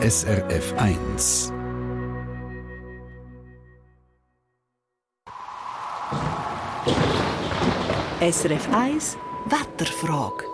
SRF 0.00 0.74
1. 0.76 1.52
SRF 8.20 8.68
1 8.72 9.16
Wetterfrage. 9.46 10.44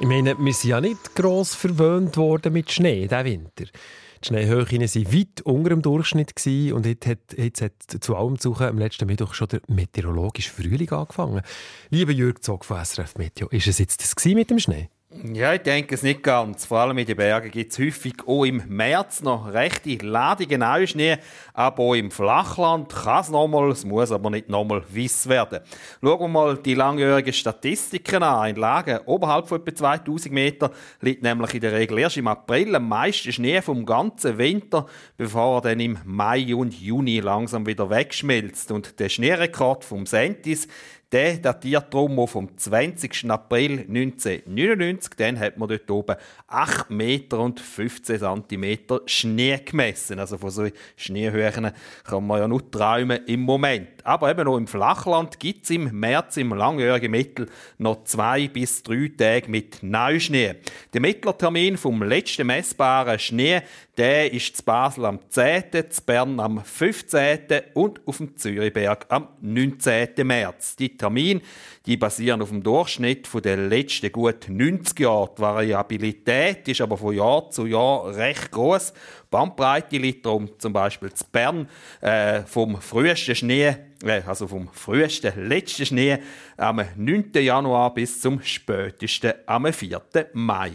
Ich 0.00 0.06
meine, 0.06 0.38
wir 0.38 0.54
sind 0.54 0.70
ja 0.70 0.80
nicht 0.80 1.14
gross 1.14 1.54
verwöhnt 1.54 2.16
worden 2.16 2.54
mit 2.54 2.72
Schnee 2.72 3.02
diesen 3.02 3.24
Winter. 3.26 3.64
Die 3.64 4.26
Schneehöhen 4.26 4.66
waren 4.66 5.12
weit 5.12 5.42
unter 5.42 5.68
dem 5.68 5.82
Durchschnitt 5.82 6.32
und 6.72 6.86
jetzt 6.86 7.06
hat, 7.06 7.18
jetzt 7.36 7.60
hat 7.60 7.72
zu 8.00 8.16
allem 8.16 8.38
zu 8.38 8.56
am 8.56 8.78
letzten 8.78 9.04
Mittwoch 9.04 9.34
schon 9.34 9.48
der 9.48 9.60
meteorologische 9.68 10.50
Frühling 10.50 10.90
angefangen. 10.92 11.42
Lieber 11.90 12.12
Jürg 12.12 12.42
Zog 12.42 12.64
von 12.64 12.82
SRF 12.82 13.18
Meteo, 13.18 13.48
ist 13.48 13.66
es 13.66 13.78
jetzt 13.78 14.00
das 14.00 14.24
mit 14.24 14.48
dem 14.48 14.58
Schnee? 14.58 14.88
Ja, 15.12 15.54
ich 15.54 15.62
denke 15.62 15.96
es 15.96 16.04
nicht 16.04 16.22
ganz. 16.22 16.66
Vor 16.66 16.78
allem 16.78 16.96
in 16.98 17.04
den 17.04 17.16
Bergen 17.16 17.50
gibt 17.50 17.72
es 17.72 17.80
häufig 17.80 18.14
auch 18.28 18.44
im 18.44 18.62
März 18.68 19.22
noch 19.22 19.52
rechte 19.52 19.96
Ladungen 20.06 20.60
Neuschnee. 20.60 21.18
Aber 21.52 21.82
auch 21.82 21.94
im 21.94 22.12
Flachland 22.12 22.94
kann 22.94 23.20
es 23.20 23.28
nochmal, 23.28 23.72
es 23.72 23.84
muss 23.84 24.12
aber 24.12 24.30
nicht 24.30 24.48
nochmal 24.48 24.84
weiss 24.88 25.28
werden. 25.28 25.62
Schauen 26.00 26.20
wir 26.20 26.28
mal 26.28 26.56
die 26.58 26.74
langjährigen 26.74 27.32
Statistiken 27.32 28.22
an. 28.22 28.50
In 28.50 28.56
Lagen 28.56 29.00
oberhalb 29.06 29.48
von 29.48 29.60
etwa 29.66 29.74
2000 29.74 30.32
Meter 30.32 30.70
liegt 31.00 31.24
nämlich 31.24 31.54
in 31.54 31.60
der 31.60 31.72
Regel 31.72 31.98
erst 31.98 32.16
im 32.16 32.28
April 32.28 32.76
am 32.76 32.88
meisten 32.88 33.32
Schnee 33.32 33.62
vom 33.62 33.84
ganzen 33.84 34.38
Winter, 34.38 34.86
bevor 35.16 35.56
er 35.56 35.62
dann 35.62 35.80
im 35.80 35.98
Mai 36.04 36.54
und 36.54 36.72
Juni 36.72 37.18
langsam 37.18 37.66
wieder 37.66 37.90
wegschmilzt. 37.90 38.70
Und 38.70 39.00
der 39.00 39.08
Schneerekord 39.08 39.84
vom 39.84 40.06
Sentis 40.06 40.68
der 41.12 41.38
datiert 41.38 41.92
darum 41.92 42.26
vom 42.28 42.56
20. 42.56 43.30
April 43.30 43.80
1999. 43.80 45.14
Dann 45.16 45.38
hat 45.38 45.58
man 45.58 45.68
dort 45.68 45.90
oben 45.90 46.16
8 46.46 46.90
Meter 46.90 47.40
und 47.40 47.58
15 47.58 48.20
cm 48.20 48.78
Schnee 49.06 49.58
gemessen. 49.58 50.18
Also 50.18 50.38
von 50.38 50.50
solchen 50.50 50.76
Schneehöhen 50.96 51.72
kann 52.04 52.26
man 52.26 52.40
ja 52.40 52.48
nur 52.48 52.70
träumen 52.70 53.24
im 53.26 53.40
Moment. 53.40 53.99
Aber 54.04 54.30
eben 54.30 54.44
noch 54.44 54.56
im 54.56 54.66
Flachland 54.66 55.38
gibt 55.38 55.64
es 55.64 55.70
im 55.70 55.90
März 55.98 56.36
im 56.36 56.52
langjährigen 56.52 57.10
Mittel 57.10 57.48
noch 57.78 58.04
zwei 58.04 58.48
bis 58.48 58.82
drei 58.82 59.10
Tage 59.16 59.50
mit 59.50 59.82
Neuschnee. 59.82 60.56
Der 60.92 61.00
Mittlertermin 61.00 61.76
vom 61.76 62.02
letzten 62.02 62.46
messbaren 62.46 63.18
Schnee 63.18 63.62
der 63.96 64.32
ist 64.32 64.56
zu 64.56 64.64
Basel 64.64 65.04
am 65.04 65.18
10., 65.28 65.90
zu 65.90 66.02
Bern 66.06 66.40
am 66.40 66.64
15. 66.64 67.40
und 67.74 68.00
auf 68.06 68.16
dem 68.16 68.34
Zürichberg 68.34 69.04
am 69.10 69.28
19. 69.42 70.26
März. 70.26 70.76
Die 70.76 70.96
Termine 70.96 71.42
die 71.86 71.96
basieren 71.96 72.42
auf 72.42 72.50
dem 72.50 72.62
Durchschnitt 72.62 73.26
der 73.42 73.56
letzten 73.56 74.12
gut 74.12 74.48
90 74.48 75.00
Jahre. 75.00 75.30
Die 75.36 75.42
Variabilität 75.42 76.68
ist 76.68 76.80
aber 76.82 76.96
von 76.96 77.14
Jahr 77.14 77.50
zu 77.50 77.66
Jahr 77.66 78.14
recht 78.14 78.50
groß. 78.50 78.92
Bandbreite 79.30 79.96
liegt 79.96 80.26
darum 80.26 80.50
zum 80.58 80.72
Beispiel 80.72 81.12
zu 81.12 81.24
Bern 81.30 81.68
äh, 82.00 82.42
vom 82.42 82.80
frühesten 82.80 83.34
Schnee, 83.34 83.76
äh, 84.02 84.22
also 84.26 84.48
vom 84.48 84.68
frühesten 84.72 85.48
letzten 85.48 85.86
Schnee 85.86 86.18
am 86.56 86.82
9. 86.96 87.30
Januar 87.34 87.94
bis 87.94 88.20
zum 88.20 88.42
spätesten 88.42 89.34
am 89.46 89.72
4. 89.72 90.02
Mai. 90.32 90.72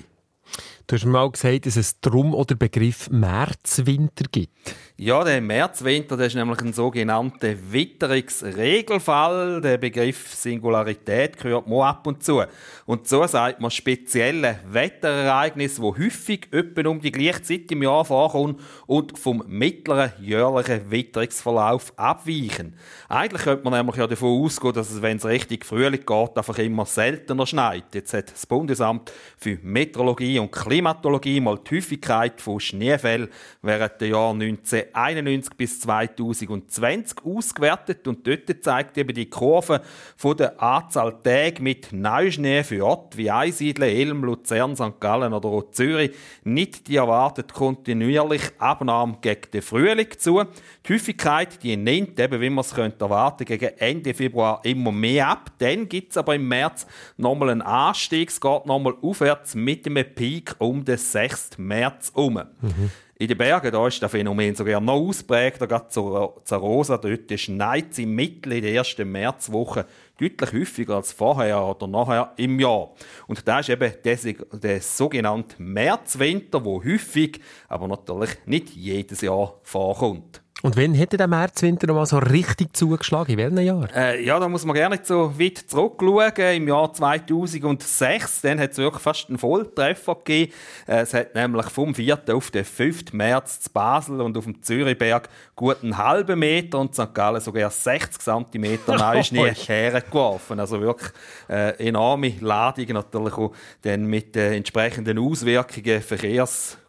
Du 0.88 0.96
hast 0.96 1.04
mir 1.04 1.12
mal 1.14 1.32
gesagt, 1.32 1.66
dass 1.66 1.78
es 1.78 2.00
drum 2.00 2.36
oder 2.36 2.54
Begriff 2.54 3.10
Märzwinter 3.10 4.26
gibt. 4.32 4.52
Ja, 4.98 5.24
der 5.24 5.42
Märzwinter 5.42 6.16
das 6.16 6.28
ist 6.28 6.36
nämlich 6.36 6.62
ein 6.62 6.72
sogenannter 6.72 7.56
Witterungsregelfall. 7.70 9.60
Der 9.62 9.78
Begriff 9.78 10.34
Singularität 10.34 11.38
gehört 11.38 11.68
man 11.68 11.82
ab 11.82 12.06
und 12.08 12.24
zu. 12.24 12.44
Und 12.86 13.08
so 13.08 13.26
sagt 13.28 13.60
man 13.60 13.72
spezielle 13.72 14.60
Wetterereignisse, 14.70 15.82
die 15.82 15.88
häufig 16.06 16.48
etwa 16.52 16.88
um 16.88 17.02
die 17.02 17.12
gleiche 17.12 17.42
Zeit 17.42 17.72
im 17.72 17.84
Jahr 17.84 18.06
vorkommen 18.06 18.60
und 18.86 19.18
vom 19.18 19.44
mittleren 19.48 20.14
jährlichen 20.22 20.90
Witterungsverlauf 20.90 21.92
abweichen. 21.98 22.78
Eigentlich 23.10 23.42
könnte 23.42 23.64
man 23.66 23.74
nämlich 23.74 23.98
ja 23.98 24.08
davon 24.08 24.46
ausgehen, 24.46 24.76
dass 24.76 24.92
es, 24.92 25.02
wenn 25.02 25.18
es 25.18 25.26
richtig 25.26 25.66
Frühling 25.66 26.06
geht, 26.06 26.38
einfach 26.38 26.58
immer 26.60 26.86
seltener 26.86 27.48
schneit. 27.48 27.94
Jetzt 27.94 28.14
hat 28.14 28.32
das 28.32 28.46
Bundesamt 28.46 29.12
für 29.38 29.58
Meteorologie 29.62 30.40
und 30.40 30.52
Klimatologie 30.76 31.40
mal 31.40 31.58
die 31.58 31.78
Häufigkeit 31.78 32.42
von 32.42 32.60
Schneefällen 32.60 33.30
während 33.62 34.02
der 34.02 34.10
Jahr 34.10 34.34
19 34.34 34.76
1991 34.94 35.54
bis 35.56 35.80
2020 35.80 37.24
ausgewertet 37.24 38.08
und 38.08 38.26
dort 38.28 38.52
zeigt 38.62 38.98
eben 38.98 39.14
die 39.14 39.30
Kurve 39.30 39.82
von 40.18 40.36
der 40.36 40.62
Anzahl 40.62 41.18
Tage 41.24 41.62
mit 41.62 41.94
Neuschnee 41.94 42.64
für 42.64 42.86
Orte 42.86 43.18
wie 43.18 43.32
Einsiedeln, 43.32 43.90
Elm, 43.90 44.24
Luzern, 44.24 44.76
St. 44.76 45.00
Gallen 45.00 45.34
oder 45.34 45.50
auch 45.50 45.72
Zürich 45.72 46.12
nicht 46.44 46.88
die 46.88 46.98
erwartet 46.98 47.54
kontinuierlich 47.54 48.42
Abnahme 48.58 49.18
gegen 49.22 49.52
den 49.54 49.62
Frühling 49.62 50.10
zu. 50.18 50.44
Die 50.86 50.94
Häufigkeit 50.94 51.64
die 51.64 51.78
nimmt 51.78 52.20
eben, 52.20 52.42
wie 52.42 52.50
man 52.50 52.66
es 52.66 52.74
könnte 52.74 53.06
erwarten, 53.06 53.46
gegen 53.46 53.78
Ende 53.78 54.14
Februar 54.14 54.60
immer 54.64 54.92
mehr 54.92 55.30
ab. 55.30 55.52
Dann 55.60 55.88
gibt 55.88 56.12
es 56.12 56.18
aber 56.18 56.36
im 56.36 56.48
März 56.48 56.86
nochmal 57.18 57.52
einen 57.52 57.62
Anstieg, 57.62 58.30
es 58.30 58.42
geht 58.42 58.66
nochmal 58.66 58.96
aufwärts 59.02 59.56
mit 59.56 59.86
einem 59.86 60.06
Peak 60.14 60.56
um 60.70 60.84
den 60.84 60.98
6. 60.98 61.58
März 61.58 62.12
um. 62.14 62.34
Mhm. 62.34 62.92
In 63.18 63.30
den 63.30 63.38
Bergen 63.38 63.72
da 63.72 63.88
ist 63.88 64.04
das 64.04 64.12
Phänomen 64.12 64.56
sogar 64.56 64.82
noch 64.82 64.96
ausprägter. 64.96 65.68
Gerade 65.68 65.88
zur 65.88 66.42
Zarosa, 66.44 66.98
dort 66.98 67.40
schneit 67.40 67.92
es 67.92 68.00
im 68.00 68.14
Mittel 68.14 68.52
in 68.52 68.62
der 68.62 68.74
ersten 68.74 69.10
Märzwoche 69.10 69.86
deutlich 70.20 70.52
häufiger 70.52 70.98
als 70.98 71.14
vorher 71.14 71.64
oder 71.64 71.88
nachher 71.88 72.34
im 72.36 72.60
Jahr. 72.60 72.90
Und 73.28 73.48
da 73.48 73.60
ist 73.62 73.70
eben 73.70 73.94
der, 74.04 74.18
der 74.52 74.82
sogenannte 74.82 75.62
Märzwinter, 75.62 76.60
der 76.60 76.74
häufig, 76.74 77.40
aber 77.70 77.88
natürlich 77.88 78.32
nicht 78.46 78.76
jedes 78.76 79.22
Jahr 79.22 79.60
vorkommt. 79.64 80.42
Und 80.62 80.78
wann 80.78 80.94
hätte 80.94 81.18
der 81.18 81.28
Märzwinter 81.28 81.86
noch 81.88 81.96
mal 81.96 82.06
so 82.06 82.18
richtig 82.18 82.76
zugeschlagen? 82.76 83.34
In 83.34 83.38
welchem 83.38 83.58
Jahr? 83.60 83.90
Äh, 83.94 84.26
ja, 84.26 84.40
da 84.40 84.48
muss 84.48 84.66
man 84.66 84.74
gerne 84.74 84.96
nicht 84.96 85.06
so 85.06 85.38
weit 85.38 85.58
zurückschauen. 85.58 86.56
Im 86.56 86.68
Jahr 86.68 86.94
2006, 86.94 88.42
dann 88.42 88.60
hat 88.60 88.72
es 88.72 88.78
wirklich 88.78 89.04
fast 89.04 89.30
einen 89.30 89.38
Volltreffer 89.38 90.16
gegeben. 90.16 90.54
Äh, 90.88 91.02
es 91.02 91.14
hat 91.14 91.36
nämlich 91.36 91.66
vom 91.68 91.94
4. 91.94 92.20
auf 92.32 92.52
den 92.52 92.64
5. 92.64 93.12
März 93.14 93.60
zu 93.60 93.70
Basel 93.72 94.22
und 94.22 94.38
auf 94.38 94.46
dem 94.46 94.64
Zürichberg 94.64 95.30
gut 95.56 95.84
einen 95.84 95.98
halben 95.98 96.40
Meter 96.40 96.80
und 96.80 96.96
St. 96.96 97.14
Gallen 97.14 97.42
sogar 97.42 97.70
60 97.70 98.22
cm 98.22 98.80
Neuschnee 98.88 99.54
hergeworfen. 99.54 100.60
Also 100.60 100.80
wirklich 100.80 101.12
äh, 101.50 101.86
enorme 101.86 102.34
Ladungen 102.40 102.94
natürlich 102.94 103.38
auch 103.38 103.52
dann 103.82 104.06
mit 104.06 104.36
den 104.36 104.54
entsprechenden 104.54 105.20
Auswirkungen, 105.20 106.02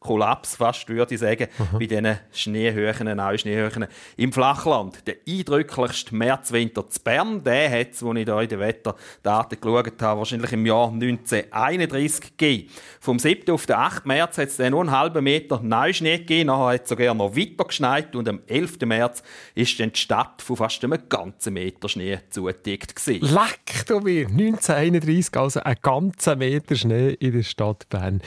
Verkehrskollaps 0.06 0.56
fast, 0.56 0.88
würde 0.88 1.14
ich 1.14 1.20
sagen, 1.20 1.48
mhm. 1.58 1.78
bei 1.78 1.86
diesen 1.86 2.18
Schneehöhen, 2.32 3.16
Neuschneehöhen 3.16 3.86
im 4.16 4.32
Flachland. 4.32 5.06
Der 5.06 5.16
eindrücklichste 5.28 6.14
Märzwinter 6.14 6.88
zu 6.88 7.00
Bern, 7.00 7.42
der 7.42 7.70
hat 7.70 7.92
es, 7.92 8.02
als 8.02 8.18
ich 8.18 8.24
da 8.24 8.40
in 8.40 8.48
den 8.48 8.60
Wetterdaten 8.60 9.60
geschaut 9.60 10.02
habe, 10.02 10.18
wahrscheinlich 10.18 10.52
im 10.52 10.66
Jahr 10.66 10.88
1931 10.92 12.36
gegeben. 12.36 12.70
Vom 13.00 13.18
7. 13.18 13.52
auf 13.52 13.66
den 13.66 13.76
8. 13.76 14.06
März 14.06 14.38
hat 14.38 14.48
es 14.48 14.56
dann 14.56 14.70
nur 14.70 14.80
einen 14.80 14.90
halben 14.90 15.24
Meter 15.24 15.60
Neuschnee 15.60 16.18
gegeben, 16.18 16.46
nachher 16.46 16.74
hat 16.74 16.82
es 16.84 16.88
sogar 16.88 17.14
noch 17.14 17.36
weiter 17.36 17.64
geschneit 17.64 18.14
und 18.16 18.28
am 18.28 18.40
11. 18.46 18.80
März 18.84 19.22
ist 19.54 19.78
dann 19.80 19.92
die 19.92 19.98
Stadt 19.98 20.42
von 20.42 20.56
fast 20.56 20.82
einem 20.84 20.98
ganzen 21.08 21.54
Meter 21.54 21.88
Schnee 21.88 22.18
zugedeckt. 22.30 22.94
Leck 23.06 23.86
du 23.86 24.00
mir! 24.00 24.26
1931, 24.26 25.36
also 25.36 25.60
ein 25.60 25.76
ganzer 25.82 26.36
Meter 26.36 26.76
Schnee 26.76 27.10
in 27.10 27.32
der 27.32 27.42
Stadt 27.42 27.88
Bern. 27.88 28.22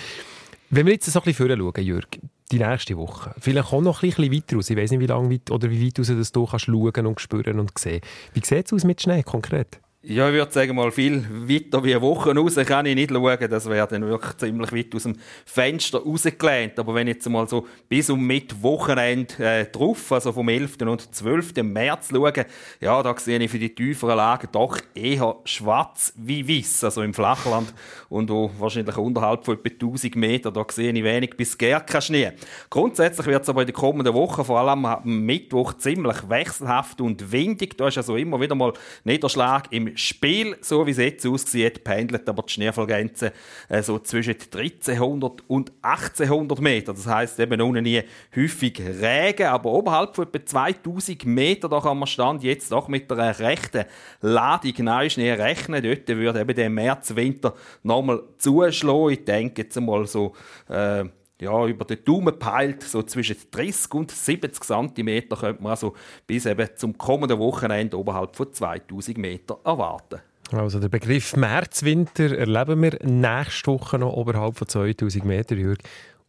Wenn 0.71 0.85
wir 0.85 0.93
jetzt 0.93 1.11
so 1.11 1.19
ein 1.19 1.23
bisschen 1.23 1.57
schauen, 1.57 1.83
Jürg, 1.83 2.19
die 2.51 2.59
nächste 2.59 2.95
Woche, 2.95 3.33
vielleicht 3.39 3.73
auch 3.73 3.81
noch 3.81 4.03
ein 4.03 4.09
bisschen 4.11 4.31
weiter 4.31 4.57
aus. 4.57 4.69
Ich 4.69 4.77
weiß 4.77 4.91
nicht, 4.91 4.99
wie 4.99 5.07
lange 5.07 5.31
weit, 5.31 5.49
oder 5.49 5.69
wie 5.71 5.87
weit 5.87 5.97
raus 5.97 6.07
das 6.15 6.31
du 6.31 6.45
kannst 6.45 6.65
schauen 6.65 7.05
und 7.07 7.19
spüren 7.19 7.59
und 7.59 7.75
sehen. 7.77 8.01
Wie 8.33 8.45
sieht 8.45 8.67
es 8.67 8.73
aus 8.73 8.83
mit 8.83 9.01
Schnee 9.01 9.23
konkret? 9.23 9.79
Ja, 10.01 10.29
ich 10.29 10.33
würde 10.33 10.49
sagen, 10.49 10.77
mal 10.77 10.93
viel 10.93 11.25
weiter 11.29 11.83
wie 11.83 11.99
Wochen 11.99 12.37
raus 12.37 12.55
kann 12.65 12.85
ich 12.85 12.95
nicht 12.95 13.11
schauen. 13.11 13.49
Das 13.49 13.69
wäre 13.69 13.85
dann 13.85 14.07
wirklich 14.07 14.37
ziemlich 14.37 14.71
weit 14.71 14.95
aus 14.95 15.03
dem 15.03 15.17
Fenster 15.45 15.99
rausgelehnt. 15.99 16.79
Aber 16.79 16.95
wenn 16.95 17.07
ich 17.07 17.15
jetzt 17.15 17.27
mal 17.27 17.49
so 17.49 17.67
bis 17.89 18.09
um 18.09 18.25
Mittwochenende 18.25 19.33
äh, 19.39 19.65
drauf, 19.65 20.09
also 20.13 20.31
vom 20.31 20.47
11. 20.47 20.77
und 20.83 21.13
12. 21.13 21.51
März 21.63 22.11
schaue, 22.13 22.45
ja, 22.79 23.03
da 23.03 23.13
sehe 23.17 23.39
ich 23.39 23.51
für 23.51 23.59
die 23.59 23.75
tieferen 23.75 24.15
Lagen 24.15 24.47
doch 24.53 24.79
eher 24.95 25.35
schwarz 25.43 26.13
wie 26.15 26.47
weiß. 26.47 26.85
Also 26.85 27.01
im 27.01 27.13
Flachland 27.13 27.73
und 28.07 28.31
auch 28.31 28.51
wahrscheinlich 28.57 28.95
unterhalb 28.95 29.43
von 29.43 29.55
etwa 29.55 29.85
1000 29.85 30.15
Meter, 30.15 30.49
da 30.49 30.65
sehe 30.69 30.93
ich 30.93 31.03
wenig 31.03 31.31
bis 31.35 31.57
gar 31.57 31.81
keinen 31.81 32.01
Schnee. 32.03 32.31
Grundsätzlich 32.69 33.27
wird 33.27 33.43
es 33.43 33.49
aber 33.49 33.63
in 33.63 33.67
den 33.67 33.75
kommenden 33.75 34.13
Wochen, 34.13 34.45
vor 34.45 34.61
allem 34.61 34.85
am 34.85 35.25
Mittwoch, 35.25 35.73
ziemlich 35.73 36.29
wechselhaft 36.29 37.01
und 37.01 37.33
windig. 37.33 37.77
Da 37.77 37.89
ist 37.89 37.97
also 37.97 38.15
immer 38.15 38.39
wieder 38.39 38.55
mal 38.55 38.71
Niederschlag 39.03 39.67
im 39.71 39.88
Spiel, 39.95 40.57
so 40.61 40.85
wie 40.85 40.91
es 40.91 40.97
jetzt 40.97 41.25
aussieht, 41.25 41.83
pendelt 41.83 42.27
aber 42.27 42.43
die 42.43 42.53
Schneefallgrenze 42.53 43.33
äh, 43.67 43.81
so 43.81 43.99
zwischen 43.99 44.35
1300 44.35 45.43
und 45.47 45.71
1800 45.81 46.59
Meter. 46.61 46.93
Das 46.93 47.07
heißt 47.07 47.39
eben 47.39 47.61
ohne 47.61 47.81
nie 47.81 48.01
häufig 48.35 48.79
Regen, 48.79 49.47
aber 49.47 49.71
oberhalb 49.71 50.15
von 50.15 50.27
etwa 50.27 50.45
2000 50.45 51.25
Meter, 51.25 51.69
da 51.69 51.79
kann 51.79 51.97
man 51.97 52.07
Stand 52.07 52.43
jetzt 52.43 52.71
doch 52.71 52.87
mit 52.87 53.11
einer 53.11 53.37
rechten 53.39 53.85
Ladung 54.21 54.73
Neuschnee 54.79 55.33
rechnen. 55.33 55.83
Dort 55.83 56.07
würde 56.07 56.41
eben 56.41 56.55
der 56.55 56.69
März, 56.69 57.15
Winter 57.15 57.53
nochmal 57.83 58.21
zuschlagen. 58.37 59.09
Ich 59.11 59.25
denke 59.25 59.61
jetzt 59.63 59.79
mal 59.79 60.05
so, 60.05 60.33
äh, 60.69 61.05
ja, 61.41 61.65
über 61.65 61.85
den 61.85 62.03
Daumen 62.03 62.37
peilt, 62.37 62.83
so 62.83 63.03
zwischen 63.03 63.37
30 63.51 63.93
und 63.93 64.11
70 64.11 64.63
cm 64.63 65.29
könnte 65.29 65.63
man 65.63 65.71
also 65.71 65.93
bis 66.27 66.45
eben 66.45 66.67
zum 66.75 66.97
kommenden 66.97 67.39
Wochenende 67.39 67.97
oberhalb 67.97 68.35
von 68.35 68.53
2000 68.53 69.17
Meter 69.17 69.59
erwarten. 69.63 70.21
Also 70.51 70.79
der 70.79 70.89
Begriff 70.89 71.35
Märzwinter 71.35 72.37
erleben 72.37 72.81
wir 72.81 72.97
nächste 73.03 73.71
Woche 73.71 73.99
noch 73.99 74.13
oberhalb 74.13 74.57
von 74.57 74.67
2000 74.67 75.23
Meter, 75.23 75.55
Jürg. 75.55 75.79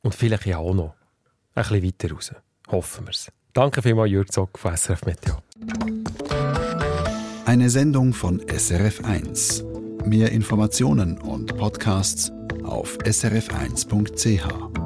Und 0.02 0.14
vielleicht 0.14 0.46
ja 0.46 0.58
auch 0.58 0.74
noch 0.74 0.94
ein 1.54 1.62
bisschen 1.62 1.84
weiter 1.84 2.14
raus. 2.14 2.34
Hoffen 2.70 3.06
wir 3.06 3.10
es. 3.10 3.32
Danke 3.52 3.82
vielmals, 3.82 4.10
Jürg 4.10 4.30
Zock 4.32 4.58
von 4.58 4.76
SRF 4.76 5.04
Meteo. 5.06 5.38
Eine 7.46 7.68
Sendung 7.68 8.12
von 8.12 8.40
SRF1. 8.42 9.64
Mehr 10.06 10.30
Informationen 10.32 11.18
und 11.18 11.56
Podcasts 11.56 12.30
auf 12.62 12.96
srf1.ch. 12.98 14.80